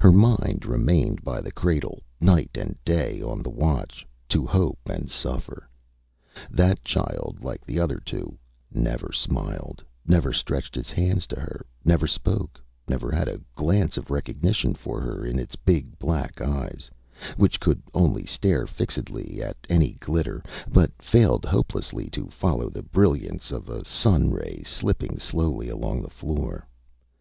Her 0.00 0.10
mind 0.10 0.66
remained 0.66 1.22
by 1.22 1.40
the 1.40 1.52
cradle, 1.52 2.02
night 2.20 2.50
and 2.56 2.76
day 2.84 3.22
on 3.22 3.40
the 3.40 3.50
watch, 3.50 4.04
to 4.30 4.44
hope 4.44 4.80
and 4.90 5.08
suffer. 5.08 5.68
That 6.50 6.82
child, 6.82 7.44
like 7.44 7.64
the 7.64 7.78
other 7.78 8.00
two, 8.04 8.36
never 8.72 9.12
smiled, 9.12 9.84
never 10.04 10.32
stretched 10.32 10.76
its 10.76 10.90
hands 10.90 11.24
to 11.28 11.36
her, 11.38 11.64
never 11.84 12.08
spoke; 12.08 12.60
never 12.88 13.12
had 13.12 13.28
a 13.28 13.40
glance 13.54 13.96
of 13.96 14.10
recognition 14.10 14.74
for 14.74 15.00
her 15.00 15.24
in 15.24 15.38
its 15.38 15.54
big 15.54 15.96
black 16.00 16.40
eyes, 16.40 16.90
which 17.36 17.60
could 17.60 17.80
only 17.94 18.26
stare 18.26 18.66
fixedly 18.66 19.40
at 19.40 19.56
any 19.68 19.92
glitter, 20.00 20.42
but 20.68 20.90
failed 21.00 21.44
hopelessly 21.44 22.10
to 22.10 22.26
follow 22.26 22.70
the 22.70 22.82
brilliance 22.82 23.52
of 23.52 23.68
a 23.68 23.84
sun 23.84 24.32
ray 24.32 24.64
slipping 24.66 25.16
slowly 25.16 25.68
along 25.68 26.02
the 26.02 26.10
floor. 26.10 26.66